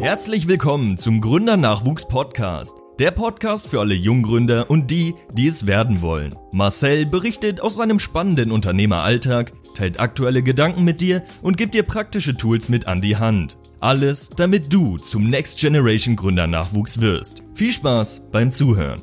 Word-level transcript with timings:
Herzlich 0.00 0.48
willkommen 0.48 0.96
zum 0.96 1.20
Gründernachwuchs 1.20 2.08
Podcast. 2.08 2.74
Der 2.98 3.10
Podcast 3.10 3.68
für 3.68 3.80
alle 3.80 3.92
Junggründer 3.92 4.70
und 4.70 4.90
die, 4.90 5.14
die 5.34 5.46
es 5.46 5.66
werden 5.66 6.00
wollen. 6.00 6.36
Marcel 6.52 7.04
berichtet 7.04 7.60
aus 7.60 7.76
seinem 7.76 7.98
spannenden 7.98 8.50
Unternehmeralltag, 8.50 9.52
teilt 9.74 10.00
aktuelle 10.00 10.42
Gedanken 10.42 10.84
mit 10.84 11.02
dir 11.02 11.22
und 11.42 11.58
gibt 11.58 11.74
dir 11.74 11.82
praktische 11.82 12.34
Tools 12.34 12.70
mit 12.70 12.86
an 12.86 13.02
die 13.02 13.18
Hand. 13.18 13.58
Alles, 13.80 14.30
damit 14.30 14.72
du 14.72 14.96
zum 14.96 15.28
Next 15.28 15.58
Generation 15.58 16.16
Gründernachwuchs 16.16 17.02
wirst. 17.02 17.42
Viel 17.54 17.70
Spaß 17.70 18.30
beim 18.32 18.52
Zuhören. 18.52 19.02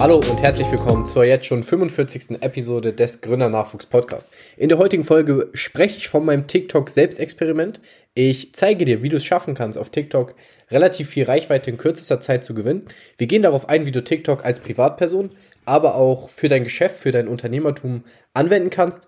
Hallo 0.00 0.16
und 0.16 0.40
herzlich 0.40 0.72
willkommen 0.72 1.04
zur 1.04 1.26
jetzt 1.26 1.44
schon 1.44 1.62
45. 1.62 2.40
Episode 2.40 2.94
des 2.94 3.20
Gründernachwuchs 3.20 3.84
Podcast. 3.84 4.30
In 4.56 4.70
der 4.70 4.78
heutigen 4.78 5.04
Folge 5.04 5.50
spreche 5.52 5.98
ich 5.98 6.08
von 6.08 6.24
meinem 6.24 6.46
TikTok 6.46 6.88
Selbstexperiment. 6.88 7.82
Ich 8.14 8.54
zeige 8.54 8.86
dir, 8.86 9.02
wie 9.02 9.10
du 9.10 9.18
es 9.18 9.24
schaffen 9.26 9.52
kannst, 9.52 9.78
auf 9.78 9.90
TikTok 9.90 10.34
relativ 10.70 11.10
viel 11.10 11.24
Reichweite 11.24 11.68
in 11.68 11.76
kürzester 11.76 12.18
Zeit 12.18 12.44
zu 12.44 12.54
gewinnen. 12.54 12.86
Wir 13.18 13.26
gehen 13.26 13.42
darauf 13.42 13.68
ein, 13.68 13.84
wie 13.84 13.92
du 13.92 14.02
TikTok 14.02 14.42
als 14.42 14.60
Privatperson, 14.60 15.32
aber 15.66 15.96
auch 15.96 16.30
für 16.30 16.48
dein 16.48 16.64
Geschäft, 16.64 16.98
für 16.98 17.12
dein 17.12 17.28
Unternehmertum 17.28 18.04
anwenden 18.32 18.70
kannst. 18.70 19.06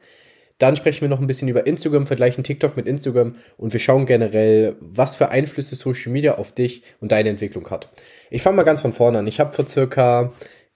Dann 0.59 0.77
sprechen 0.77 1.01
wir 1.01 1.09
noch 1.09 1.21
ein 1.21 1.27
bisschen 1.27 1.49
über 1.49 1.67
Instagram, 1.67 2.07
vergleichen 2.07 2.45
TikTok 2.45 2.77
mit 2.77 2.87
Instagram 2.87 3.37
und 3.57 3.73
wir 3.73 3.81
schauen 3.81 4.05
generell, 4.05 4.77
was 4.81 5.17
für 5.17 5.31
Einflüsse 5.31 5.75
Social 5.75 6.13
Media 6.13 6.37
auf 6.37 6.53
dich 6.53 6.83
und 7.01 7.13
deine 7.13 7.31
Entwicklung 7.31 7.69
hat. 7.71 7.89
Ich 8.31 8.43
fange 8.43 8.59
mal 8.59 8.63
ganz 8.63 8.83
von 8.83 8.93
vorne 8.93 9.21
an. 9.21 9.27
Ich 9.27 9.41
habe 9.41 9.53
vor 9.53 9.67
circa 9.67 10.33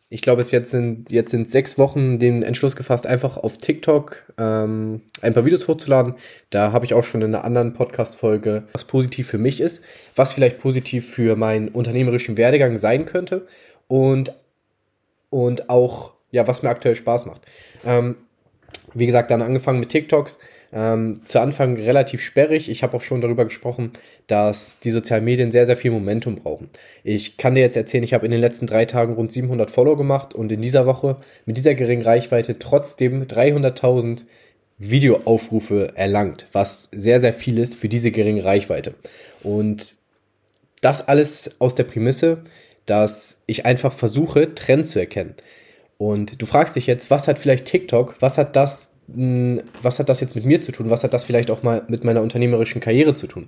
ich 0.08 0.22
glaube, 0.22 0.40
es 0.40 0.52
jetzt 0.52 0.70
sind, 0.70 1.10
jetzt 1.10 1.32
sind 1.32 1.50
sechs 1.50 1.78
Wochen 1.78 2.18
den 2.18 2.42
Entschluss 2.44 2.76
gefasst, 2.76 3.06
einfach 3.06 3.36
auf 3.36 3.58
TikTok 3.58 4.32
ähm, 4.38 5.02
ein 5.20 5.34
paar 5.34 5.44
Videos 5.44 5.66
hochzuladen. 5.66 6.14
Da 6.50 6.70
habe 6.70 6.84
ich 6.84 6.94
auch 6.94 7.02
schon 7.02 7.22
in 7.22 7.34
einer 7.34 7.44
anderen 7.44 7.72
Podcast-Folge, 7.72 8.64
was 8.72 8.84
positiv 8.84 9.26
für 9.26 9.38
mich 9.38 9.60
ist, 9.60 9.82
was 10.14 10.32
vielleicht 10.32 10.58
positiv 10.58 11.10
für 11.10 11.34
meinen 11.34 11.68
unternehmerischen 11.68 12.36
Werdegang 12.36 12.76
sein 12.76 13.04
könnte 13.04 13.46
und, 13.88 14.32
und 15.30 15.68
auch, 15.70 16.12
ja, 16.30 16.46
was 16.46 16.62
mir 16.62 16.68
aktuell 16.68 16.94
Spaß 16.94 17.26
macht. 17.26 17.42
Ähm, 17.84 18.16
wie 18.94 19.06
gesagt, 19.06 19.30
dann 19.30 19.42
angefangen 19.42 19.80
mit 19.80 19.90
TikToks. 19.90 20.38
Ähm, 20.72 21.20
zu 21.24 21.40
Anfang 21.40 21.76
relativ 21.76 22.20
sperrig. 22.22 22.68
Ich 22.68 22.82
habe 22.82 22.96
auch 22.96 23.00
schon 23.00 23.20
darüber 23.20 23.44
gesprochen, 23.44 23.92
dass 24.26 24.80
die 24.80 24.90
sozialen 24.90 25.24
Medien 25.24 25.50
sehr, 25.50 25.64
sehr 25.64 25.76
viel 25.76 25.90
Momentum 25.90 26.36
brauchen. 26.36 26.70
Ich 27.04 27.36
kann 27.36 27.54
dir 27.54 27.60
jetzt 27.60 27.76
erzählen, 27.76 28.04
ich 28.04 28.14
habe 28.14 28.26
in 28.26 28.32
den 28.32 28.40
letzten 28.40 28.66
drei 28.66 28.84
Tagen 28.84 29.14
rund 29.14 29.30
700 29.30 29.70
Follow 29.70 29.96
gemacht 29.96 30.34
und 30.34 30.50
in 30.50 30.62
dieser 30.62 30.84
Woche 30.84 31.16
mit 31.44 31.56
dieser 31.56 31.74
geringen 31.74 32.02
Reichweite 32.02 32.58
trotzdem 32.58 33.24
300.000 33.24 34.24
Videoaufrufe 34.78 35.92
erlangt, 35.94 36.46
was 36.52 36.88
sehr, 36.92 37.20
sehr 37.20 37.32
viel 37.32 37.58
ist 37.58 37.74
für 37.74 37.88
diese 37.88 38.10
geringe 38.10 38.44
Reichweite. 38.44 38.94
Und 39.42 39.94
das 40.80 41.06
alles 41.08 41.52
aus 41.58 41.74
der 41.74 41.84
Prämisse, 41.84 42.42
dass 42.84 43.40
ich 43.46 43.66
einfach 43.66 43.92
versuche, 43.92 44.54
Trends 44.54 44.90
zu 44.90 44.98
erkennen. 44.98 45.34
Und 45.98 46.40
du 46.40 46.46
fragst 46.46 46.76
dich 46.76 46.86
jetzt, 46.86 47.10
was 47.10 47.26
hat 47.28 47.38
vielleicht 47.38 47.64
TikTok, 47.64 48.16
was 48.20 48.38
hat 48.38 48.54
das 48.56 48.92
hm, 49.12 49.62
was 49.82 49.98
hat 49.98 50.08
das 50.08 50.20
jetzt 50.20 50.34
mit 50.34 50.44
mir 50.44 50.60
zu 50.60 50.72
tun? 50.72 50.90
Was 50.90 51.04
hat 51.04 51.14
das 51.14 51.24
vielleicht 51.24 51.50
auch 51.50 51.62
mal 51.62 51.84
mit 51.88 52.04
meiner 52.04 52.22
unternehmerischen 52.22 52.80
Karriere 52.80 53.14
zu 53.14 53.26
tun? 53.26 53.46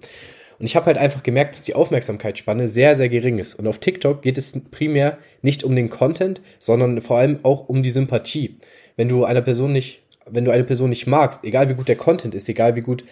Und 0.59 0.67
ich 0.67 0.75
habe 0.75 0.87
halt 0.87 0.99
einfach 0.99 1.23
gemerkt, 1.23 1.55
dass 1.55 1.63
die 1.63 1.75
Aufmerksamkeitsspanne 1.75 2.69
sehr, 2.69 2.97
sehr 2.97 3.09
gering 3.09 3.39
ist. 3.39 3.55
Und 3.55 3.67
auf 3.69 3.79
TikTok 3.79 4.23
geht 4.23 4.39
es 4.39 4.61
primär 4.71 5.19
nicht 5.41 5.63
um 5.63 5.77
den 5.77 5.89
Content, 5.89 6.41
sondern 6.59 7.01
vor 7.01 7.19
allem 7.19 7.39
auch 7.45 7.69
um 7.69 7.83
die 7.83 7.93
Sympathie. 7.93 8.57
Wenn 8.97 9.09
du 9.09 9.25
einer 9.25 9.43
Person 9.43 9.73
nicht, 9.73 10.01
wenn 10.27 10.45
du 10.45 10.51
eine 10.51 10.65
Person 10.65 10.91
nicht 10.91 11.07
magst, 11.07 11.45
egal 11.45 11.69
wie 11.69 11.75
gut 11.75 11.89
der 11.89 11.97
Content 11.97 12.35
ist, 12.35 12.49
egal 12.49 12.75
wie 12.75 12.81
gut 12.81 13.05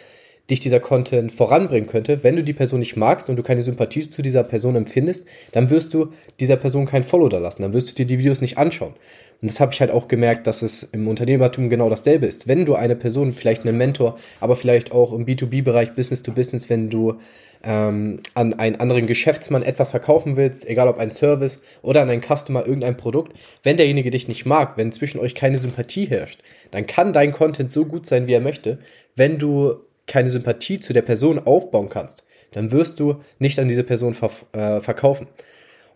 dich 0.51 0.61
dieser 0.61 0.81
Content 0.81 1.33
voranbringen 1.33 1.89
könnte, 1.89 2.23
wenn 2.23 2.37
du 2.37 2.45
die 2.45 2.53
Person 2.53 2.81
nicht 2.81 2.97
magst 2.97 3.29
und 3.29 3.37
du 3.37 3.43
keine 3.43 3.63
Sympathie 3.63 4.09
zu 4.09 4.23
dieser 4.23 4.45
Person 4.45 4.77
empfindest, 4.77 5.25
dann 5.53 5.71
wirst 5.71 5.93
du 5.93 6.13
dieser 6.39 6.57
Person 6.57 6.87
kein 6.87 7.03
Follow 7.03 7.29
da 7.29 7.39
lassen, 7.39 7.63
dann 7.63 7.73
wirst 7.73 7.91
du 7.91 7.95
dir 7.95 8.07
die 8.07 8.19
Videos 8.19 8.41
nicht 8.41 8.59
anschauen. 8.59 8.95
Und 9.43 9.51
das 9.51 9.61
habe 9.61 9.73
ich 9.73 9.81
halt 9.81 9.91
auch 9.91 10.09
gemerkt, 10.09 10.47
dass 10.47 10.63
es 10.63 10.85
im 10.93 11.09
Unternehmertum 11.09 11.69
genau 11.69 11.91
dasselbe 11.91 12.27
ist. 12.27 12.49
Wenn 12.49 12.65
du 12.65 12.75
eine 12.75 12.97
Person, 12.97 13.33
vielleicht 13.33 13.67
einen 13.67 13.77
Mentor, 13.77 14.17
aber 14.41 14.57
vielleicht 14.57 14.93
auch 14.93 15.13
im 15.13 15.27
B2B-Bereich, 15.27 15.95
Business 15.95 16.23
to 16.23 16.33
Business, 16.33 16.71
wenn 16.71 16.89
du 16.89 17.17
ähm, 17.63 18.21
an 18.35 18.55
einen 18.55 18.77
anderen 18.77 19.07
Geschäftsmann 19.07 19.63
etwas 19.63 19.91
verkaufen 19.91 20.37
willst, 20.37 20.67
egal 20.67 20.89
ob 20.89 20.99
ein 20.99 21.11
Service 21.11 21.61
oder 21.83 22.03
an 22.03 22.09
einen 22.09 22.23
Customer 22.23 22.65
irgendein 22.65 22.97
Produkt, 22.97 23.37
wenn 23.63 23.77
derjenige 23.77 24.11
dich 24.11 24.29
nicht 24.29 24.47
mag, 24.47 24.77
wenn 24.77 24.93
zwischen 24.93 25.19
euch 25.19 25.35
keine 25.35 25.59
Sympathie 25.59 26.07
herrscht, 26.07 26.41
dann 26.71 26.87
kann 26.87 27.13
dein 27.13 27.33
Content 27.33 27.71
so 27.71 27.85
gut 27.85 28.07
sein, 28.07 28.27
wie 28.27 28.33
er 28.33 28.41
möchte. 28.41 28.79
Wenn 29.17 29.39
du 29.39 29.86
keine 30.07 30.31
Sympathie 30.31 30.81
zu 30.81 30.93
der 30.93 31.03
Person 31.03 31.39
aufbauen 31.39 31.89
kannst, 31.89 32.25
dann 32.53 32.71
wirst 32.73 33.01
du 33.01 33.21
nicht 33.39 33.59
an 33.59 33.69
diese 33.69 33.85
Person 33.85 34.15
ver 34.15 34.31
äh, 34.53 34.81
verkaufen. 34.81 35.27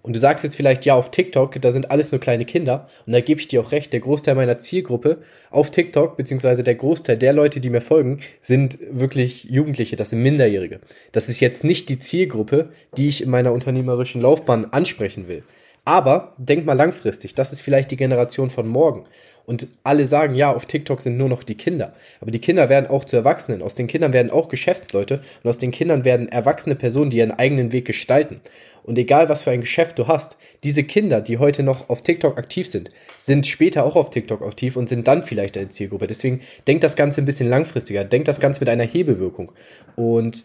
Und 0.03 0.17
du 0.17 0.19
sagst 0.19 0.45
jetzt 0.45 0.57
vielleicht, 0.57 0.87
ja, 0.87 0.95
auf 0.95 1.11
TikTok, 1.11 1.61
da 1.61 1.73
sind 1.73 1.91
alles 1.91 2.11
nur 2.11 2.21
kleine 2.21 2.47
Kinder. 2.47 2.89
Und 3.07 3.13
da 3.13 3.21
gebe 3.21 3.41
ich 3.41 3.49
dir 3.49 3.61
auch 3.61 3.71
recht, 3.71 3.93
der 3.93 4.01
Großteil 4.01 4.35
meiner 4.35 4.59
Zielgruppe 4.59 5.19
auf 5.51 5.71
TikTok, 5.71 6.17
beziehungsweise 6.17 6.63
der 6.63 6.75
Großteil 6.75 7.19
der 7.19 7.35
Leute, 7.35 7.61
die 7.61 7.69
mir 7.69 7.83
folgen, 7.83 8.21
sind 8.41 8.79
wirklich 8.91 9.45
Jugendliche, 9.45 9.97
das 9.97 10.11
sind 10.11 10.23
Minderjährige. 10.23 10.81
Das 11.13 11.29
ist 11.29 11.41
jetzt 11.41 11.65
nicht 11.65 11.91
die 11.91 11.99
Zielgruppe, 11.99 12.71
die 12.97 13.09
ich 13.09 13.23
in 13.23 13.31
meiner 13.31 13.53
unternehmerischen 13.53 14.23
Laufbahn 14.23 14.73
ansprechen 14.73 15.29
will. 15.29 15.43
Aber 15.85 16.35
denk 16.37 16.67
mal 16.67 16.75
langfristig, 16.75 17.35
das 17.35 17.53
ist 17.53 17.63
vielleicht 17.63 17.91
die 17.91 17.97
Generation 17.97 18.51
von 18.51 18.69
morgen. 18.69 19.05
Und 19.47 19.67
alle 19.83 20.07
sagen, 20.07 20.35
ja, 20.35 20.53
auf 20.53 20.67
TikTok 20.67 21.01
sind 21.01 21.17
nur 21.17 21.29
noch 21.29 21.43
die 21.43 21.57
Kinder. 21.57 21.95
Aber 22.21 22.31
die 22.31 22.39
Kinder 22.39 22.69
werden 22.69 22.89
auch 22.89 23.05
zu 23.05 23.17
Erwachsenen. 23.17 23.63
Aus 23.63 23.75
den 23.75 23.87
Kindern 23.87 24.13
werden 24.13 24.31
auch 24.31 24.49
Geschäftsleute 24.49 25.21
und 25.43 25.51
aus 25.51 25.59
den 25.59 25.71
Kindern 25.71 26.05
werden 26.05 26.29
erwachsene 26.29 26.77
Personen, 26.77 27.11
die 27.11 27.17
ihren 27.17 27.33
eigenen 27.33 27.73
Weg 27.73 27.87
gestalten. 27.87 28.41
Und 28.85 28.99
egal, 28.99 29.29
was 29.29 29.43
für 29.43 29.51
ein 29.51 29.63
Geschäft 29.63 29.99
du 29.99 30.07
hast, 30.07 30.37
diese 30.63 30.85
Kinder, 30.85 31.21
die 31.21 31.39
heute 31.39 31.63
noch 31.63 31.89
auf 31.89 32.03
TikTok 32.03 32.39
aktiv 32.39 32.69
sind, 32.69 32.91
sind 33.19 33.47
später 33.47 33.85
auch 33.85 33.97
auf 33.97 34.11
TikTok 34.11 34.43
aktiv 34.43 34.77
und 34.77 34.89
sind 34.89 35.09
dann 35.09 35.23
vielleicht 35.23 35.57
eine 35.57 35.69
Zielgruppe. 35.69 36.07
Deswegen 36.07 36.41
denk 36.69 36.83
das 36.83 36.95
Ganze 36.95 37.21
ein 37.21 37.27
bisschen 37.27 37.49
langfristiger. 37.49 38.05
Denk 38.05 38.27
das 38.27 38.41
Ganze 38.41 38.61
mit 38.61 38.69
einer 38.69 38.85
Hebelwirkung. 38.85 39.51
Und 39.97 40.45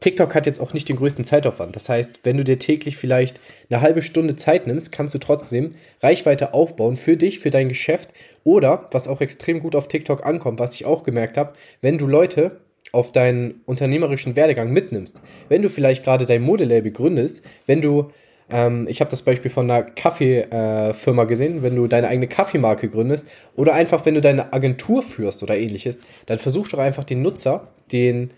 TikTok 0.00 0.34
hat 0.34 0.46
jetzt 0.46 0.60
auch 0.60 0.74
nicht 0.74 0.88
den 0.88 0.96
größten 0.96 1.24
Zeitaufwand. 1.24 1.76
Das 1.76 1.88
heißt, 1.88 2.20
wenn 2.24 2.36
du 2.36 2.44
dir 2.44 2.58
täglich 2.58 2.96
vielleicht 2.96 3.40
eine 3.70 3.80
halbe 3.80 4.02
Stunde 4.02 4.36
Zeit 4.36 4.66
nimmst, 4.66 4.92
kannst 4.92 5.14
du 5.14 5.18
trotzdem 5.18 5.74
Reichweite 6.02 6.52
aufbauen 6.52 6.96
für 6.96 7.16
dich, 7.16 7.38
für 7.38 7.50
dein 7.50 7.68
Geschäft 7.68 8.10
oder, 8.44 8.88
was 8.92 9.08
auch 9.08 9.20
extrem 9.20 9.60
gut 9.60 9.74
auf 9.74 9.88
TikTok 9.88 10.26
ankommt, 10.26 10.60
was 10.60 10.74
ich 10.74 10.84
auch 10.84 11.04
gemerkt 11.04 11.38
habe, 11.38 11.54
wenn 11.80 11.98
du 11.98 12.06
Leute 12.06 12.60
auf 12.92 13.12
deinen 13.12 13.62
unternehmerischen 13.66 14.36
Werdegang 14.36 14.70
mitnimmst. 14.70 15.20
Wenn 15.48 15.62
du 15.62 15.68
vielleicht 15.68 16.04
gerade 16.04 16.26
dein 16.26 16.42
Modelabel 16.42 16.92
gründest, 16.92 17.42
wenn 17.66 17.80
du 17.80 18.10
ähm, 18.50 18.86
ich 18.88 19.00
habe 19.00 19.10
das 19.10 19.22
Beispiel 19.22 19.50
von 19.50 19.70
einer 19.70 19.82
Kaffeefirma 19.82 21.22
äh, 21.22 21.26
gesehen, 21.26 21.62
wenn 21.62 21.76
du 21.76 21.86
deine 21.86 22.08
eigene 22.08 22.28
Kaffeemarke 22.28 22.88
gründest 22.88 23.26
oder 23.56 23.72
einfach 23.74 24.04
wenn 24.06 24.14
du 24.14 24.20
deine 24.20 24.52
Agentur 24.52 25.02
führst 25.02 25.42
oder 25.42 25.56
ähnliches, 25.56 25.98
dann 26.26 26.38
versuch 26.38 26.68
doch 26.68 26.78
einfach 26.78 27.04
den 27.04 27.22
Nutzer, 27.22 27.68
den 27.90 28.30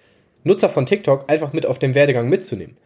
Nutzer 0.47 0.69
von 0.69 0.87
TikTok 0.87 1.29
einfach 1.29 1.53
mit 1.53 1.67
auf 1.67 1.79
dem 1.81 1.95
Werdegang 1.95 2.29
mitzunehmen. 2.29 2.77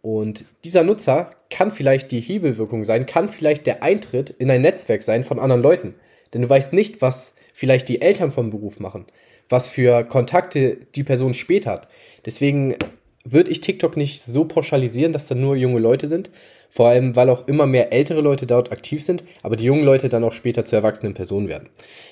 Und 0.00 0.44
dieser 0.64 0.82
Nutzer 0.82 1.30
kann 1.50 1.70
vielleicht 1.70 2.10
die 2.10 2.20
Hebelwirkung 2.20 2.84
sein, 2.84 3.06
kann 3.06 3.28
vielleicht 3.28 3.66
der 3.66 3.82
Eintritt 3.82 4.30
in 4.30 4.50
ein 4.50 4.62
Netzwerk 4.62 5.02
sein 5.02 5.22
von 5.22 5.38
anderen 5.38 5.62
Leuten. 5.62 5.94
Denn 6.32 6.42
du 6.42 6.48
weißt 6.48 6.72
nicht, 6.72 7.02
was 7.02 7.34
vielleicht 7.52 7.88
die 7.88 8.00
Eltern 8.00 8.30
vom 8.30 8.50
Beruf 8.50 8.80
machen, 8.80 9.04
was 9.48 9.68
für 9.68 10.04
Kontakte 10.04 10.78
die 10.94 11.04
Person 11.04 11.34
später 11.34 11.72
hat. 11.72 11.88
Deswegen 12.24 12.76
würde 13.24 13.50
ich 13.50 13.60
TikTok 13.60 13.96
nicht 13.96 14.22
so 14.22 14.44
pauschalisieren, 14.44 15.12
dass 15.12 15.26
da 15.26 15.34
nur 15.34 15.56
junge 15.56 15.80
Leute 15.80 16.08
sind. 16.08 16.30
Vor 16.70 16.88
allem, 16.88 17.14
weil 17.14 17.28
auch 17.28 17.46
immer 17.46 17.66
mehr 17.66 17.92
ältere 17.92 18.20
Leute 18.22 18.46
dort 18.46 18.72
aktiv 18.72 19.02
sind, 19.02 19.22
aber 19.42 19.56
die 19.56 19.64
jungen 19.64 19.84
Leute 19.84 20.08
dann 20.08 20.24
auch 20.24 20.32
später 20.32 20.64
zu 20.64 20.76
erwachsenen 20.76 21.14
Personen 21.14 21.48
werden. 21.48 21.68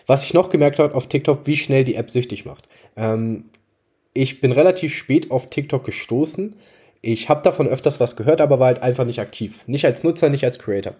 Was 0.07 0.25
ich 0.25 0.35
noch 0.35 0.51
gemerkt 0.51 0.79
habe 0.79 0.95
auf 0.95 1.09
TikTok, 1.09 1.47
wie 1.47 1.57
schnell 1.57 1.85
die 1.85 1.95
App 1.95 2.11
süchtig 2.11 2.45
macht. 2.45 2.67
Ähm, 2.97 3.45
ich 4.15 4.41
bin 4.41 4.53
relativ 4.53 4.95
spät 4.95 5.31
auf 5.31 5.51
TikTok 5.51 5.85
gestoßen. 5.85 6.55
Ich 7.03 7.29
habe 7.29 7.43
davon 7.43 7.69
öfters 7.69 8.01
was 8.01 8.17
gehört, 8.17 8.41
aber 8.41 8.59
war 8.59 8.69
halt 8.69 8.83
einfach 8.83 9.05
nicht 9.05 9.19
aktiv. 9.19 9.65
Nicht 9.67 9.85
als 9.85 10.05
Nutzer, 10.05 10.31
nicht 10.31 10.45
als 10.45 10.59
Creator. 10.59 10.95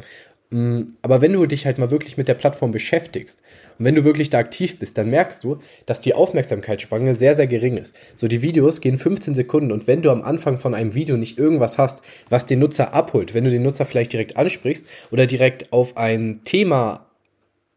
Mm, 0.51 0.83
aber 1.01 1.23
wenn 1.23 1.33
du 1.33 1.47
dich 1.47 1.65
halt 1.65 1.79
mal 1.79 1.91
wirklich 1.91 2.19
mit 2.19 2.29
der 2.29 2.35
Plattform 2.35 2.73
beschäftigst 2.73 3.41
und 3.79 3.87
wenn 3.87 3.95
du 3.95 4.05
wirklich 4.05 4.29
da 4.29 4.39
aktiv 4.39 4.79
bist, 4.79 4.99
dann 4.99 5.09
merkst 5.09 5.43
du, 5.43 5.59
dass 5.87 6.01
die 6.01 6.15
Aufmerksamkeitsspanne 6.15 7.15
sehr, 7.15 7.35
sehr 7.35 7.47
gering 7.47 7.79
ist. 7.79 7.95
So, 8.17 8.29
die 8.29 8.43
Videos 8.43 8.83
gehen 8.83 8.99
15 8.99 9.35
Sekunden 9.35 9.73
und 9.73 9.87
wenn 9.87 10.03
du 10.03 10.11
am 10.11 10.23
Anfang 10.23 10.59
von 10.59 10.75
einem 10.75 10.95
Video 10.95 11.17
nicht 11.17 11.39
irgendwas 11.39 11.79
hast, 11.79 12.03
was 12.29 12.45
den 12.45 12.59
Nutzer 12.59 12.93
abholt, 12.93 13.33
wenn 13.33 13.45
du 13.45 13.51
den 13.51 13.63
Nutzer 13.63 13.87
vielleicht 13.87 14.13
direkt 14.13 14.37
ansprichst 14.37 14.85
oder 15.11 15.27
direkt 15.27 15.73
auf 15.73 15.97
ein 15.97 16.43
Thema 16.45 17.07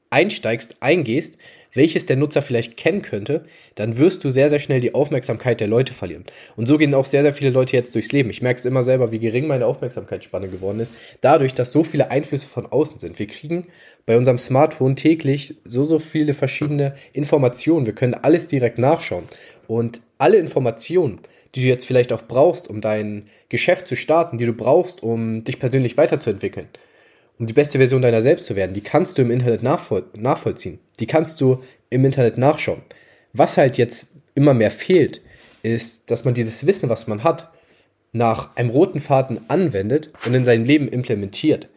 einsteigst, 0.09 0.77
eingehst, 0.81 1.37
welches 1.77 2.05
der 2.05 2.17
Nutzer 2.17 2.41
vielleicht 2.41 2.75
kennen 2.75 3.01
könnte, 3.01 3.45
dann 3.75 3.97
wirst 3.97 4.23
du 4.23 4.29
sehr, 4.29 4.49
sehr 4.49 4.59
schnell 4.59 4.81
die 4.81 4.93
Aufmerksamkeit 4.93 5.61
der 5.61 5.67
Leute 5.67 5.93
verlieren. 5.93 6.25
Und 6.57 6.67
so 6.67 6.77
gehen 6.77 6.93
auch 6.93 7.05
sehr, 7.05 7.21
sehr 7.21 7.33
viele 7.33 7.51
Leute 7.51 7.77
jetzt 7.77 7.95
durchs 7.95 8.11
Leben. 8.11 8.29
Ich 8.29 8.41
merke 8.41 8.59
es 8.59 8.65
immer 8.65 8.83
selber, 8.83 9.11
wie 9.11 9.19
gering 9.19 9.47
meine 9.47 9.65
Aufmerksamkeitsspanne 9.65 10.49
geworden 10.49 10.81
ist, 10.81 10.93
dadurch, 11.21 11.53
dass 11.53 11.71
so 11.71 11.83
viele 11.83 12.11
Einflüsse 12.11 12.47
von 12.47 12.65
außen 12.65 12.99
sind. 12.99 13.19
Wir 13.19 13.27
kriegen 13.27 13.67
bei 14.05 14.17
unserem 14.17 14.37
Smartphone 14.37 14.95
täglich 14.95 15.55
so, 15.63 15.85
so 15.85 15.99
viele 15.99 16.33
verschiedene 16.33 16.95
Informationen. 17.13 17.85
Wir 17.85 17.93
können 17.93 18.13
alles 18.15 18.47
direkt 18.47 18.77
nachschauen. 18.77 19.23
Und 19.67 20.01
alle 20.17 20.37
Informationen, 20.37 21.19
die 21.55 21.61
du 21.61 21.67
jetzt 21.67 21.85
vielleicht 21.85 22.11
auch 22.11 22.23
brauchst, 22.23 22.69
um 22.69 22.81
dein 22.81 23.27
Geschäft 23.49 23.87
zu 23.87 23.95
starten, 23.95 24.37
die 24.37 24.45
du 24.45 24.53
brauchst, 24.53 25.03
um 25.03 25.43
dich 25.43 25.59
persönlich 25.59 25.97
weiterzuentwickeln, 25.97 26.67
um 27.39 27.45
die 27.45 27.53
beste 27.53 27.77
Version 27.77 28.01
deiner 28.01 28.21
selbst 28.21 28.45
zu 28.45 28.55
werden, 28.55 28.73
die 28.73 28.81
kannst 28.81 29.17
du 29.17 29.21
im 29.21 29.31
Internet 29.31 29.63
nachvoll 29.63 30.05
nachvollziehen. 30.17 30.79
Die 30.99 31.07
kannst 31.07 31.39
du 31.41 31.63
im 31.89 32.05
Internet 32.05 32.37
nachschauen. 32.37 32.81
Was 33.33 33.57
halt 33.57 33.77
jetzt 33.77 34.07
immer 34.35 34.53
mehr 34.53 34.71
fehlt, 34.71 35.21
ist, 35.63 36.09
dass 36.09 36.25
man 36.25 36.33
dieses 36.33 36.65
Wissen, 36.65 36.89
was 36.89 37.07
man 37.07 37.23
hat, 37.23 37.51
nach 38.13 38.55
einem 38.55 38.69
roten 38.69 38.99
Faden 38.99 39.41
anwendet 39.49 40.11
und 40.25 40.33
in 40.33 40.45
sein 40.45 40.65
Leben 40.65 40.87
implementiert. 40.87 41.67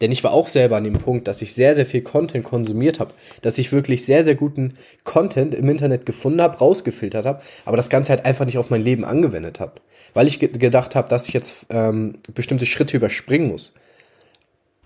Denn 0.00 0.10
ich 0.10 0.24
war 0.24 0.32
auch 0.32 0.48
selber 0.48 0.76
an 0.76 0.84
dem 0.84 0.98
Punkt, 0.98 1.28
dass 1.28 1.40
ich 1.40 1.54
sehr, 1.54 1.74
sehr 1.74 1.86
viel 1.86 2.02
Content 2.02 2.44
konsumiert 2.44 2.98
habe, 2.98 3.14
dass 3.42 3.58
ich 3.58 3.72
wirklich 3.72 4.04
sehr, 4.04 4.24
sehr 4.24 4.34
guten 4.34 4.74
Content 5.04 5.54
im 5.54 5.68
Internet 5.68 6.04
gefunden 6.04 6.42
habe, 6.42 6.58
rausgefiltert 6.58 7.24
habe, 7.24 7.42
aber 7.64 7.76
das 7.76 7.90
Ganze 7.90 8.10
halt 8.10 8.24
einfach 8.24 8.44
nicht 8.44 8.58
auf 8.58 8.70
mein 8.70 8.82
Leben 8.82 9.04
angewendet 9.04 9.60
habe. 9.60 9.80
Weil 10.12 10.26
ich 10.26 10.40
ge 10.40 10.48
gedacht 10.48 10.96
habe, 10.96 11.08
dass 11.08 11.28
ich 11.28 11.34
jetzt 11.34 11.66
ähm, 11.70 12.18
bestimmte 12.34 12.66
Schritte 12.66 12.96
überspringen 12.96 13.48
muss 13.48 13.72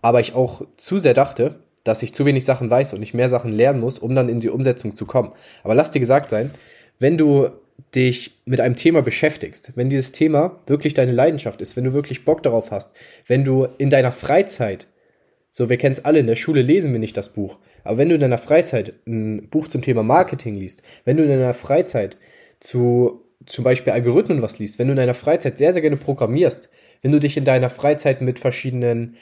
aber 0.03 0.21
ich 0.21 0.35
auch 0.35 0.63
zu 0.77 0.99
sehr 0.99 1.15
dachte, 1.15 1.61
dass 1.89 2.03
ich 2.03 2.15
zu 2.15 2.25
wenig 2.25 2.45
Sachen 2.45 2.71
weiß 2.71 2.93
und 2.93 3.03
ich 3.03 3.15
mehr 3.15 3.29
Sachen 3.29 3.53
lernen 3.53 3.81
muss, 3.81 3.99
um 3.99 4.15
dann 4.15 4.29
in 4.29 4.41
die 4.41 4.51
Umsetzung 4.51 4.95
zu 4.95 5.07
kommen. 5.07 5.33
Aber 5.65 5.75
lass 5.75 5.91
dir 5.91 6.01
gesagt 6.01 6.31
sein, 6.31 6.51
wenn 6.99 7.17
du 7.17 7.49
dich 7.95 8.39
mit 8.45 8.61
einem 8.61 8.77
Thema 8.77 9.03
beschäftigst, 9.03 9.73
wenn 9.75 9.89
dieses 9.89 10.13
Thema 10.13 10.61
wirklich 10.67 10.95
deine 10.95 11.13
Leidenschaft 11.13 11.61
ist, 11.61 11.77
wenn 11.77 11.85
du 11.85 11.93
wirklich 11.93 12.25
Bock 12.25 12.43
darauf 12.43 12.71
hast, 12.71 12.91
wenn 13.27 13.45
du 13.45 13.67
in 13.79 13.89
deiner 13.89 14.13
Freizeit, 14.13 14.87
so 15.51 15.71
wir 15.71 15.79
kennen 15.79 15.95
es 15.95 16.05
alle, 16.05 16.19
in 16.19 16.27
der 16.27 16.37
Schule 16.37 16.63
lesen 16.63 16.93
wir 16.93 16.99
nicht 16.99 17.17
das 17.17 17.31
Buch, 17.31 17.59
aber 17.85 17.99
wenn 17.99 18.09
du 18.09 18.17
in 18.17 18.21
deiner 18.21 18.39
Freizeit 18.39 18.95
ein 19.07 19.49
Buch 19.49 19.69
zum 19.69 19.81
Thema 19.81 20.03
Marketing 20.03 20.57
liest, 20.57 20.83
wenn 21.05 21.17
du 21.17 21.23
in 21.23 21.31
deiner 21.31 21.55
Freizeit 21.55 22.19
zu 22.61 23.25
zum 23.47 23.65
Beispiel 23.65 23.93
Algorithmen 23.93 24.43
was 24.43 24.59
liest, 24.59 24.79
wenn 24.79 24.89
du 24.89 24.93
in 24.93 24.99
deiner 24.99 25.15
Freizeit 25.15 25.57
sehr, 25.57 25.73
sehr 25.73 25.81
gerne 25.81 25.97
programmierst, 25.97 26.69
wenn 27.03 27.13
du 27.13 27.21
dich 27.21 27.37
in 27.37 27.45
deiner 27.45 27.71
Freizeit 27.71 28.21
mit 28.21 28.41
verschiedenen 28.41 29.17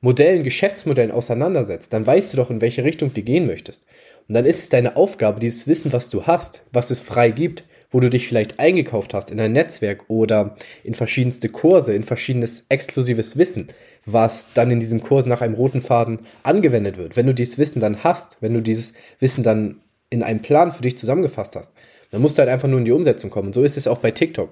Modellen, 0.00 0.44
Geschäftsmodellen 0.44 1.10
auseinandersetzt, 1.10 1.92
dann 1.92 2.06
weißt 2.06 2.32
du 2.32 2.38
doch, 2.38 2.50
in 2.50 2.60
welche 2.60 2.84
Richtung 2.84 3.12
du 3.12 3.22
gehen 3.22 3.46
möchtest. 3.46 3.86
Und 4.28 4.34
dann 4.34 4.46
ist 4.46 4.60
es 4.60 4.68
deine 4.68 4.96
Aufgabe, 4.96 5.40
dieses 5.40 5.66
Wissen, 5.66 5.92
was 5.92 6.08
du 6.08 6.26
hast, 6.26 6.62
was 6.72 6.90
es 6.90 7.00
frei 7.00 7.30
gibt, 7.30 7.64
wo 7.90 8.00
du 8.00 8.08
dich 8.08 8.28
vielleicht 8.28 8.60
eingekauft 8.60 9.14
hast 9.14 9.30
in 9.30 9.40
ein 9.40 9.52
Netzwerk 9.52 10.04
oder 10.08 10.56
in 10.84 10.94
verschiedenste 10.94 11.48
Kurse, 11.48 11.92
in 11.92 12.04
verschiedenes 12.04 12.66
exklusives 12.68 13.36
Wissen, 13.36 13.68
was 14.06 14.48
dann 14.54 14.70
in 14.70 14.80
diesem 14.80 15.02
Kurs 15.02 15.26
nach 15.26 15.40
einem 15.40 15.54
roten 15.54 15.82
Faden 15.82 16.20
angewendet 16.42 16.96
wird. 16.96 17.16
Wenn 17.16 17.26
du 17.26 17.34
dieses 17.34 17.58
Wissen 17.58 17.80
dann 17.80 18.04
hast, 18.04 18.38
wenn 18.40 18.54
du 18.54 18.62
dieses 18.62 18.92
Wissen 19.18 19.42
dann 19.42 19.80
in 20.08 20.22
einem 20.22 20.40
Plan 20.40 20.72
für 20.72 20.82
dich 20.82 20.96
zusammengefasst 20.96 21.56
hast, 21.56 21.72
dann 22.10 22.22
musst 22.22 22.38
du 22.38 22.40
halt 22.40 22.50
einfach 22.50 22.68
nur 22.68 22.78
in 22.78 22.84
die 22.84 22.92
Umsetzung 22.92 23.30
kommen. 23.30 23.48
Und 23.48 23.54
so 23.54 23.62
ist 23.62 23.76
es 23.76 23.86
auch 23.86 23.98
bei 23.98 24.12
TikTok. 24.12 24.50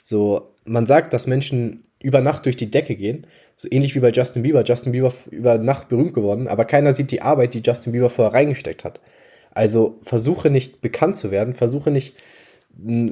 So, 0.00 0.54
man 0.64 0.86
sagt, 0.86 1.12
dass 1.12 1.26
Menschen 1.26 1.84
über 2.00 2.20
Nacht 2.20 2.46
durch 2.46 2.56
die 2.56 2.70
Decke 2.70 2.96
gehen. 2.96 3.26
So 3.56 3.68
ähnlich 3.70 3.94
wie 3.94 4.00
bei 4.00 4.10
Justin 4.10 4.42
Bieber. 4.42 4.62
Justin 4.64 4.92
Bieber 4.92 5.12
über 5.30 5.58
Nacht 5.58 5.88
berühmt 5.88 6.14
geworden, 6.14 6.48
aber 6.48 6.64
keiner 6.64 6.92
sieht 6.92 7.10
die 7.10 7.22
Arbeit, 7.22 7.54
die 7.54 7.62
Justin 7.64 7.92
Bieber 7.92 8.10
vorher 8.10 8.34
reingesteckt 8.34 8.84
hat. 8.84 9.00
Also 9.50 9.98
versuche 10.02 10.50
nicht 10.50 10.80
bekannt 10.80 11.16
zu 11.16 11.30
werden, 11.30 11.54
versuche 11.54 11.90
nicht 11.90 12.14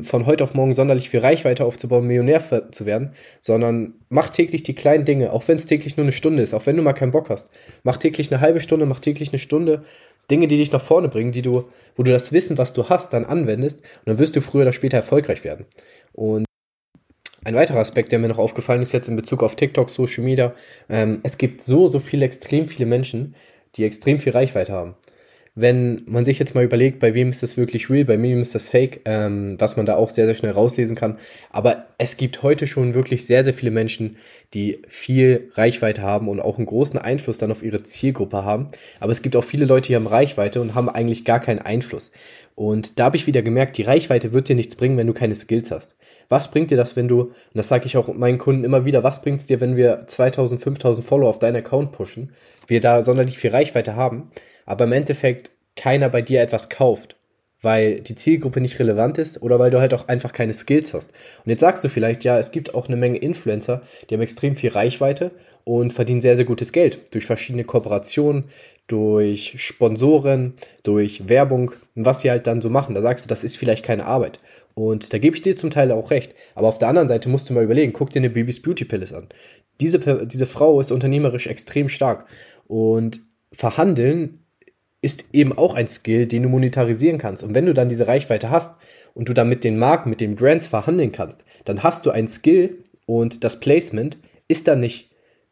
von 0.03 0.27
heute 0.27 0.45
auf 0.45 0.55
morgen 0.55 0.75
sonderlich 0.75 1.11
viel 1.11 1.19
Reichweite 1.19 1.65
aufzubauen, 1.65 2.07
Millionär 2.07 2.71
zu 2.71 2.87
werden, 2.87 3.11
sondern 3.41 3.95
mach 4.09 4.29
täglich 4.29 4.63
die 4.63 4.77
kleinen 4.77 5.05
Dinge, 5.05 5.33
auch 5.33 5.49
wenn 5.49 5.57
es 5.57 5.67
täglich 5.67 5.97
nur 5.97 6.05
eine 6.05 6.13
Stunde 6.13 6.43
ist, 6.43 6.55
auch 6.55 6.67
wenn 6.67 6.77
du 6.77 6.83
mal 6.83 6.93
keinen 6.93 7.11
Bock 7.11 7.31
hast. 7.31 7.49
Mach 7.83 7.97
täglich 7.97 8.31
eine 8.31 8.41
halbe 8.41 8.61
Stunde, 8.61 8.87
mach 8.87 9.01
täglich 9.01 9.31
eine 9.31 9.41
Stunde 9.41 9.83
Dinge, 10.31 10.47
die 10.47 10.57
dich 10.57 10.71
nach 10.71 10.81
vorne 10.81 11.09
bringen, 11.09 11.33
die 11.33 11.43
du, 11.43 11.65
wo 11.97 12.03
du 12.05 12.13
das 12.13 12.33
Wissen, 12.33 12.59
was 12.59 12.75
du 12.75 12.89
hast, 12.89 13.13
dann 13.13 13.25
anwendest 13.25 13.81
und 13.81 14.07
dann 14.07 14.19
wirst 14.21 14.37
du 14.37 14.41
früher 14.41 14.63
oder 14.63 14.73
später 14.73 14.97
erfolgreich 14.97 15.43
werden. 15.43 15.67
Und 16.13 16.47
ein 17.47 17.55
weiterer 17.55 17.79
Aspekt, 17.79 18.11
der 18.11 18.19
mir 18.19 18.27
noch 18.27 18.39
aufgefallen 18.39 18.83
ist 18.83 18.93
jetzt 18.93 19.07
in 19.07 19.15
Bezug 19.15 19.45
auf 19.45 19.55
TikTok, 19.55 19.89
Social 19.89 20.25
Media, 20.25 20.53
ähm, 20.89 21.21
es 21.23 21.39
gibt 21.39 21.63
so, 21.63 21.87
so 21.87 22.01
viele, 22.01 22.27
extrem 22.27 22.67
viele 22.67 22.87
Menschen, 22.87 23.35
die 23.77 23.85
extrem 23.85 24.19
viel 24.19 24.33
Reichweite 24.33 24.73
haben. 24.73 24.97
Wenn 25.59 26.03
man 26.05 26.27
sich 26.27 26.39
jetzt 26.39 26.55
mal 26.55 26.65
überlegt, 26.65 26.99
bei 26.99 27.15
wem 27.15 27.31
ist 27.31 27.43
das 27.43 27.57
wirklich 27.57 27.89
real, 27.89 28.05
bei 28.05 28.21
wem 28.21 28.43
ist 28.43 28.55
das 28.55 28.69
fake, 28.69 29.01
ähm, 29.07 29.57
was 29.59 29.79
man 29.79 29.87
da 29.87 29.97
auch 29.97 30.11
sehr, 30.11 30.27
sehr 30.27 30.35
schnell 30.35 30.53
rauslesen 30.53 30.97
kann. 30.97 31.17
Aber 31.51 31.87
es 31.97 32.19
gibt 32.19 32.43
heute 32.43 32.67
schon 32.67 32.93
wirklich 32.93 33.25
sehr, 33.25 33.43
sehr 33.43 33.55
viele 33.55 33.71
Menschen, 33.71 34.11
die 34.53 34.83
viel 34.87 35.51
Reichweite 35.55 36.03
haben 36.03 36.29
und 36.29 36.41
auch 36.41 36.59
einen 36.59 36.67
großen 36.67 37.01
Einfluss 37.01 37.39
dann 37.39 37.51
auf 37.51 37.63
ihre 37.63 37.83
Zielgruppe 37.83 38.45
haben. 38.45 38.69
Aber 39.01 39.13
es 39.13 39.23
gibt 39.23 39.35
auch 39.35 39.45
viele 39.45 39.65
Leute, 39.65 39.89
die 39.89 39.97
haben 39.97 40.07
Reichweite 40.07 40.61
und 40.61 40.75
haben 40.75 40.91
eigentlich 40.91 41.25
gar 41.25 41.41
keinen 41.41 41.61
Einfluss. 41.61 42.13
Und 42.55 42.99
da 42.99 43.05
habe 43.05 43.17
ich 43.17 43.27
wieder 43.27 43.41
gemerkt, 43.41 43.79
die 43.79 43.83
Reichweite 43.83 44.35
wird 44.35 44.51
dir 44.51 44.57
nichts 44.57 44.77
bringen, 44.77 44.99
wenn 44.99 45.07
du 45.07 45.15
keine 45.15 45.35
Skills 45.35 45.71
hast. 45.71 45.97
Was 46.29 46.51
bringt 46.51 46.71
dir 46.71 46.77
das, 46.77 46.97
wenn 46.97 47.09
du, 47.09 47.23
und 47.23 47.35
das 47.55 47.69
sage 47.69 47.87
ich 47.87 47.97
auch 47.97 48.13
meinen 48.13 48.39
Kunden 48.39 48.65
immer 48.65 48.85
wieder, 48.85 49.03
was 49.03 49.23
bringt 49.23 49.41
es 49.41 49.47
dir, 49.47 49.63
wenn 49.63 49.77
wir 49.77 50.07
2000, 50.07 50.61
5000 50.61 51.07
Follower 51.07 51.31
auf 51.31 51.39
deinen 51.39 51.57
Account 51.57 51.93
pushen, 51.93 52.33
wir 52.67 52.83
da 52.83 53.05
sonderlich 53.05 53.39
viel 53.39 53.51
Reichweite 53.51 53.97
haben, 53.97 54.31
aber 54.67 54.85
im 54.85 54.93
Endeffekt 54.93 55.51
keiner 55.75 56.09
bei 56.09 56.23
dir 56.23 56.43
etwas 56.43 56.69
kauft, 56.69 57.17
weil 57.63 58.01
die 58.01 58.15
Zielgruppe 58.15 58.61
nicht 58.61 58.79
relevant 58.79 59.19
ist 59.19 59.41
oder 59.43 59.59
weil 59.59 59.71
du 59.71 59.81
halt 59.81 59.95
auch 59.95 60.09
einfach 60.09 60.33
keine 60.33 60.53
Skills 60.53 60.93
hast. 60.93 61.11
Und 61.45 61.51
jetzt 61.51 61.61
sagst 61.61 61.83
du 61.85 61.89
vielleicht, 61.89 62.25
ja, 62.25 62.39
es 62.39 62.51
gibt 62.51 62.75
auch 62.75 62.89
eine 62.89 62.97
Menge 62.97 63.19
Influencer, 63.19 63.83
die 64.09 64.15
haben 64.15 64.23
extrem 64.23 64.55
viel 64.55 64.71
Reichweite 64.71 65.31
und 65.65 65.93
verdienen 65.93 66.21
sehr, 66.21 66.37
sehr 66.37 66.45
gutes 66.45 66.73
Geld 66.73 67.15
durch 67.15 67.25
verschiedene 67.25 67.65
Kooperationen, 67.65 68.45
durch 68.87 69.55
Sponsoren, 69.57 70.55
durch 70.83 71.29
Werbung 71.29 71.73
was 71.97 72.21
sie 72.21 72.31
halt 72.31 72.47
dann 72.47 72.61
so 72.61 72.71
machen. 72.71 72.95
Da 72.95 73.01
sagst 73.01 73.25
du, 73.25 73.29
das 73.29 73.43
ist 73.43 73.57
vielleicht 73.57 73.85
keine 73.85 74.05
Arbeit. 74.05 74.39
Und 74.75 75.13
da 75.13 75.19
gebe 75.19 75.35
ich 75.35 75.43
dir 75.43 75.57
zum 75.57 75.71
Teil 75.71 75.91
auch 75.91 76.11
recht. 76.11 76.35
Aber 76.55 76.69
auf 76.69 76.79
der 76.79 76.89
anderen 76.89 77.09
Seite 77.09 77.29
musst 77.29 77.49
du 77.49 77.55
mal 77.55 77.65
überlegen, 77.65 77.95
guck 77.95 78.11
dir 78.11 78.21
eine 78.21 78.31
Babys 78.31 78.61
Beauty 78.61 78.85
Palace 78.85 79.15
an. 79.15 79.29
Diese, 79.81 80.27
diese 80.27 80.47
Frau 80.47 80.79
ist 80.79 80.93
unternehmerisch 80.93 81.47
extrem 81.47 81.89
stark. 81.89 82.27
Und 82.69 83.23
verhandeln 83.51 84.35
ist 85.07 85.25
eben 85.33 85.57
auch 85.57 85.77
ein 85.77 85.87
Skill, 85.87 86.27
den 86.27 86.43
du 86.43 86.49
monetarisieren 86.49 87.19
kannst. 87.19 87.45
Und 87.45 87.55
wenn 87.55 87.65
du 87.65 87.75
dann 87.75 87.89
diese 87.89 88.09
Reichweite 88.09 88.51
hast 88.51 88.75
und 89.15 89.29
du 89.29 89.35
dann 89.35 89.49
mit 89.49 89.63
den 89.63 89.79
Marken, 89.79 90.11
mit 90.11 90.21
den 90.21 90.35
Brands 90.35 90.67
verhandeln 90.67 91.13
kannst, 91.13 91.45
dann 91.65 91.85
hast 91.85 92.07
du 92.07 92.11
ein 92.11 92.27
Skill 92.27 92.79
und 93.07 93.45
das 93.45 93.61
Placement 93.61 94.19
ist 94.49 94.67
dann 94.67 94.81
nicht 94.81 95.09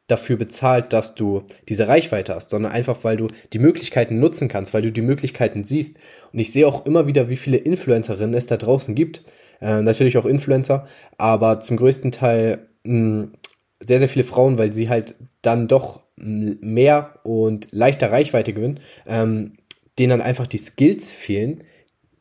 dafür 0.08 0.36
bezahlt, 0.36 0.92
dass 0.92 1.14
du 1.14 1.44
diese 1.68 1.86
Reichweite 1.86 2.34
hast, 2.34 2.50
sondern 2.50 2.72
einfach, 2.72 3.04
weil 3.04 3.16
du 3.16 3.28
die 3.52 3.60
Möglichkeiten 3.60 4.18
nutzen 4.18 4.48
kannst, 4.48 4.74
weil 4.74 4.82
du 4.82 4.90
die 4.90 5.02
Möglichkeiten 5.02 5.62
siehst. 5.62 5.98
Und 6.32 6.40
ich 6.40 6.52
sehe 6.52 6.66
auch 6.66 6.84
immer 6.84 7.06
wieder, 7.06 7.30
wie 7.30 7.36
viele 7.36 7.58
Influencerinnen 7.58 8.34
es 8.34 8.46
da 8.46 8.56
draußen 8.56 8.96
gibt. 8.96 9.22
Äh, 9.60 9.82
natürlich 9.82 10.18
auch 10.18 10.26
Influencer, 10.26 10.88
aber 11.16 11.60
zum 11.60 11.76
größten 11.76 12.10
Teil 12.10 12.66
mh, 12.82 13.28
sehr, 13.86 14.00
sehr 14.00 14.08
viele 14.08 14.24
Frauen, 14.24 14.58
weil 14.58 14.72
sie 14.72 14.88
halt 14.88 15.14
dann 15.42 15.68
doch 15.68 16.03
mehr 16.16 17.18
und 17.22 17.68
leichter 17.72 18.10
Reichweite 18.10 18.52
gewinnen, 18.52 18.80
ähm, 19.06 19.54
denen 19.98 20.10
dann 20.10 20.22
einfach 20.22 20.46
die 20.46 20.58
Skills 20.58 21.12
fehlen, 21.12 21.64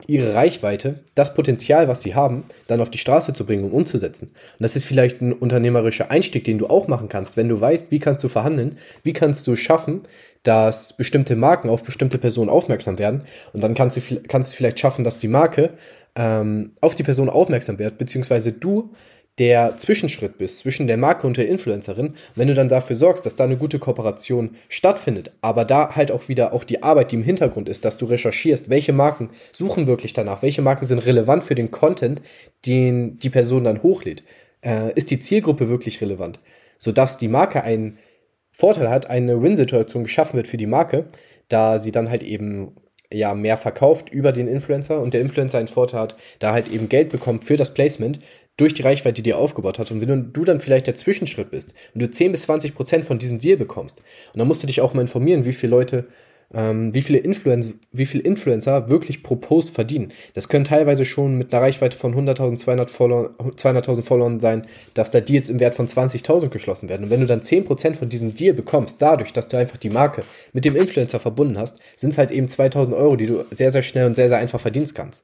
ihre 0.08 0.34
Reichweite, 0.34 1.00
das 1.16 1.34
Potenzial, 1.34 1.88
was 1.88 2.02
sie 2.02 2.16
haben, 2.16 2.44
dann 2.68 2.82
auf 2.82 2.90
die 2.90 2.98
Straße 2.98 3.34
zu 3.34 3.46
bringen 3.46 3.64
und 3.64 3.72
umzusetzen. 3.72 4.28
Und 4.28 4.60
das 4.60 4.76
ist 4.76 4.86
vielleicht 4.86 5.22
ein 5.22 5.34
unternehmerischer 5.34 6.12
Einstieg, 6.12 6.44
den 6.44 6.58
du 6.58 6.68
auch 6.68 6.88
machen 6.88 7.10
kannst, 7.10 7.38
wenn 7.38 7.50
du 7.50 7.60
weißt, 7.60 7.92
wie 7.92 8.00
kannst 8.00 8.24
du 8.24 8.28
verhandeln, 8.28 8.78
wie 9.04 9.14
kannst 9.14 9.48
du 9.48 9.56
schaffen, 9.56 10.02
dass 10.44 10.98
bestimmte 10.98 11.36
Marken 11.36 11.70
auf 11.70 11.84
bestimmte 11.84 12.18
Personen 12.18 12.50
aufmerksam 12.50 13.00
werden. 13.00 13.22
Und 13.54 13.64
dann 13.64 13.76
kannst 13.76 13.98
du, 13.98 14.22
kannst 14.28 14.52
du 14.52 14.58
vielleicht 14.58 14.80
schaffen, 14.80 15.04
dass 15.04 15.20
die 15.20 15.30
Marke 15.30 15.72
ähm, 16.16 16.72
auf 16.82 16.96
die 16.96 17.04
Person 17.04 17.30
aufmerksam 17.30 17.80
wird, 17.80 17.98
beziehungsweise 17.98 18.52
du 18.52 18.94
der 19.40 19.78
Zwischenschritt 19.78 20.38
bist 20.38 20.60
zwischen 20.60 20.86
der 20.86 20.98
Marke 20.98 21.26
und 21.26 21.38
der 21.38 21.48
Influencerin, 21.48 22.14
wenn 22.36 22.48
du 22.48 22.54
dann 22.54 22.70
dafür 22.70 22.96
sorgst, 22.96 23.26
dass 23.26 23.36
da 23.36 23.46
eine 23.46 23.58
gute 23.58 23.80
Kooperation 23.80 24.56
stattfindet, 24.70 25.32
aber 25.42 25.66
da 25.66 25.96
halt 25.96 26.12
auch 26.12 26.28
wieder 26.28 26.54
auch 26.54 26.64
die 26.64 26.84
Arbeit, 26.84 27.12
die 27.12 27.16
im 27.16 27.24
Hintergrund 27.24 27.68
ist, 27.68 27.84
dass 27.84 27.98
du 27.98 28.06
recherchierst, 28.06 28.70
welche 28.70 28.94
Marken 28.94 29.32
suchen 29.52 29.88
wirklich 29.88 30.14
danach, 30.14 30.44
welche 30.44 30.62
Marken 30.62 30.86
sind 30.86 31.00
relevant 31.00 31.44
für 31.44 31.56
den 31.56 31.72
Content, 31.72 32.22
den 32.66 33.18
die 33.20 33.32
Person 33.32 33.64
dann 33.64 33.82
hochlädt. 33.82 34.24
Äh, 34.62 34.94
ist 34.94 35.10
die 35.10 35.20
Zielgruppe 35.20 35.68
wirklich 35.68 36.00
relevant, 36.02 36.40
sodass 36.78 37.18
die 37.18 37.28
Marke 37.28 37.64
einen 37.64 37.98
Vorteil 38.52 38.90
hat, 38.90 39.10
eine 39.10 39.42
Win-Situation 39.42 40.04
geschaffen 40.04 40.38
wird 40.38 40.48
für 40.48 40.58
die 40.58 40.68
Marke, 40.68 41.06
da 41.50 41.80
sie 41.80 41.92
dann 41.92 42.12
halt 42.12 42.22
eben 42.22 42.76
ja 43.20 43.34
mehr 43.34 43.58
verkauft 43.58 44.10
über 44.10 44.32
den 44.32 44.48
Influencer 44.48 45.02
und 45.02 45.14
der 45.14 45.22
Influencer 45.22 45.58
einen 45.58 45.68
Vorteil 45.68 46.02
hat, 46.02 46.16
da 46.40 46.54
halt 46.54 46.72
eben 46.72 46.90
Geld 46.90 47.10
bekommt 47.10 47.46
für 47.46 47.58
das 47.58 47.74
Placement, 47.74 48.20
durch 48.58 48.74
die 48.74 48.84
Reichweite, 48.84 49.16
die 49.16 49.24
dir 49.24 49.38
aufgebaut 49.38 49.80
hat. 49.80 49.92
Und 49.92 50.02
wenn 50.02 50.32
du, 50.32 50.44
dann 50.44 50.60
vielleicht 50.60 50.88
der 50.88 50.96
Zwischenschritt 50.96 51.52
bist 51.52 51.74
und 51.94 52.02
du 52.02 52.10
10 52.10 52.32
bis 52.32 52.44
20 52.44 52.76
Prozent 52.76 53.06
von 53.06 53.18
diesem 53.18 53.40
Deal 53.40 53.58
bekommst, 53.58 54.00
und 54.34 54.40
dann 54.40 54.48
musst 54.48 54.62
du 54.64 54.68
dich 54.68 54.82
auch 54.82 54.94
mal 54.94 55.02
informieren, 55.02 55.46
wie 55.46 55.54
viele 55.54 55.72
Leute 55.72 56.06
ähm, 56.54 56.94
wie, 56.94 57.02
viele 57.02 57.24
wie 57.92 58.06
viele 58.06 58.24
Influencer 58.24 58.90
wirklich 58.90 59.24
pro 59.24 59.36
Post 59.36 59.74
verdienen. 59.74 60.10
Das 60.34 60.50
können 60.50 60.66
teilweise 60.66 61.06
schon 61.06 61.38
mit 61.38 61.54
einer 61.54 61.64
Reichweite 61.64 61.98
von 61.98 62.16
100.000, 62.16 62.58
200 62.58 62.92
Follower, 62.92 63.32
200.000 63.40 64.02
Followern 64.04 64.40
sein, 64.40 64.66
dass 64.94 65.12
da 65.12 65.22
Deals 65.22 65.50
im 65.50 65.60
Wert 65.60 65.76
von 65.76 65.88
20.000 65.88 66.50
geschlossen 66.50 66.90
werden. 66.90 67.06
Und 67.06 67.10
wenn 67.10 67.22
du 67.22 67.26
dann 67.26 67.42
10% 67.42 67.96
von 67.96 68.10
diesem 68.10 68.34
Deal 68.34 68.54
bekommst, 68.54 69.02
dadurch, 69.02 69.34
dass 69.34 69.48
du 69.48 69.58
einfach 69.58 69.78
die 69.78 69.90
Marke 69.90 70.24
mit 70.54 70.66
dem 70.66 70.76
Influencer 70.76 71.20
verbunden 71.20 71.58
hast, 71.58 71.80
sind 71.96 72.12
es 72.12 72.18
halt 72.18 72.32
eben 72.32 72.48
2.000 72.48 72.96
Euro, 72.96 73.16
die 73.16 73.28
du 73.28 73.46
sehr, 73.52 73.72
sehr 73.72 73.84
schnell 73.84 74.06
und 74.06 74.16
sehr, 74.16 74.30
sehr 74.30 74.38
einfach 74.38 74.60
verdienst 74.60 74.96
kannst. 74.96 75.24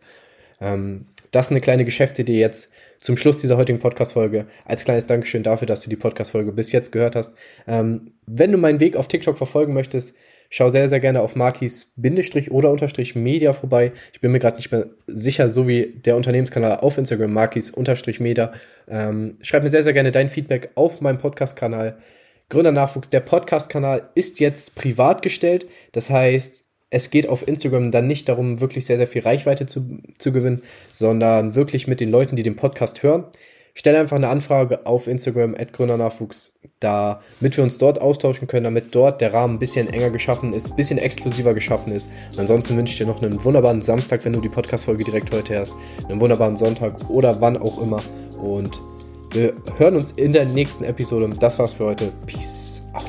Ähm, 0.62 1.06
das 1.32 1.48
ist 1.48 1.52
eine 1.52 1.62
kleine 1.62 1.86
Geschäftsidee 1.86 2.40
jetzt 2.40 2.72
zum 2.98 3.16
Schluss 3.16 3.38
dieser 3.38 3.56
heutigen 3.56 3.80
Podcast-Folge 3.80 4.48
als 4.66 4.84
kleines 4.84 5.06
Dankeschön 5.06 5.44
dafür, 5.44 5.68
dass 5.68 5.82
du 5.82 5.90
die 5.90 5.96
Podcast-Folge 5.96 6.52
bis 6.52 6.72
jetzt 6.72 6.92
gehört 6.92 7.16
hast. 7.16 7.34
Ähm, 7.68 8.12
wenn 8.26 8.52
du 8.52 8.58
meinen 8.58 8.80
Weg 8.80 8.96
auf 8.96 9.08
TikTok 9.08 9.38
verfolgen 9.38 9.74
möchtest, 9.74 10.16
schau 10.50 10.70
sehr, 10.70 10.90
sehr 10.90 11.00
gerne 11.00 11.22
auf 11.22 11.36
Markis 11.36 11.92
Bindestrich 11.96 12.52
oder 12.52 12.72
Unterstrich 12.72 13.16
Media 13.16 13.54
vorbei. 13.54 13.92
Ich 14.14 14.22
bin 14.22 14.32
mir 14.32 14.40
gerade 14.40 14.58
nicht 14.58 14.72
mehr 14.72 14.88
sicher, 15.08 15.50
so 15.50 15.68
wie 15.68 15.94
der 16.06 16.16
Unternehmenskanal 16.16 16.78
auf 16.78 16.98
Instagram, 16.98 17.32
Markis 17.32 17.70
Unterstrich 17.70 18.20
Media. 18.20 18.52
Ähm, 18.88 19.38
schreib 19.42 19.64
mir 19.64 19.70
sehr, 19.70 19.84
sehr 19.84 19.94
gerne 19.94 20.12
dein 20.12 20.30
Feedback 20.30 20.72
auf 20.76 21.02
meinem 21.02 21.20
Podcast-Kanal. 21.20 21.98
Gründernachwuchs, 22.50 23.10
der 23.10 23.20
Podcast-Kanal 23.20 24.10
ist 24.16 24.40
jetzt 24.40 24.74
privat 24.74 25.22
gestellt. 25.22 25.68
Das 25.92 26.10
heißt, 26.10 26.66
es 26.90 27.12
geht 27.12 27.30
auf 27.30 27.48
Instagram 27.48 27.92
dann 27.92 28.08
nicht 28.08 28.28
darum, 28.28 28.60
wirklich 28.60 28.88
sehr, 28.88 28.98
sehr 28.98 29.08
viel 29.08 29.22
Reichweite 29.22 29.68
zu, 29.68 30.00
zu 30.18 30.32
gewinnen, 30.32 30.64
sondern 30.92 31.54
wirklich 31.54 31.88
mit 31.88 32.00
den 32.00 32.10
Leuten, 32.10 32.36
die 32.36 32.44
den 32.44 32.56
Podcast 32.56 33.04
hören. 33.04 33.26
Stelle 33.80 33.98
einfach 33.98 34.18
eine 34.18 34.28
Anfrage 34.28 34.86
auf 34.86 35.08
Instagram, 35.08 35.56
Gründernachwuchs, 35.72 36.60
damit 36.82 37.56
wir 37.56 37.64
uns 37.64 37.78
dort 37.78 38.02
austauschen 38.02 38.46
können, 38.46 38.66
damit 38.66 38.94
dort 38.94 39.22
der 39.22 39.34
Rahmen 39.34 39.56
ein 39.56 39.60
bisschen 39.60 39.88
enger 39.88 40.10
geschaffen 40.10 40.52
ist, 40.52 40.72
ein 40.72 40.76
bisschen 40.76 40.98
exklusiver 40.98 41.54
geschaffen 41.54 41.94
ist. 41.94 42.10
ansonsten 42.36 42.76
wünsche 42.76 42.92
ich 42.92 42.98
dir 42.98 43.08
noch 43.08 43.22
einen 43.22 43.42
wunderbaren 43.42 43.82
Samstag, 43.82 44.26
wenn 44.26 44.34
du 44.34 44.42
die 44.42 44.50
Podcast-Folge 44.50 45.06
direkt 45.06 45.34
heute 45.34 45.54
hörst, 45.54 45.74
einen 46.10 46.20
wunderbaren 46.20 46.58
Sonntag 46.58 47.10
oder 47.10 47.40
wann 47.40 47.56
auch 47.56 47.82
immer. 47.82 48.02
Und 48.42 48.82
wir 49.32 49.54
hören 49.78 49.96
uns 49.96 50.12
in 50.12 50.34
der 50.34 50.44
nächsten 50.44 50.84
Episode. 50.84 51.30
Das 51.40 51.58
war's 51.58 51.72
für 51.72 51.86
heute. 51.86 52.12
Peace 52.26 52.82
out. 52.94 53.09